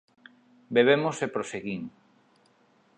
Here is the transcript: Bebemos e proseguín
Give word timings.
Bebemos 0.75 1.17
e 1.25 1.27
proseguín 1.35 1.83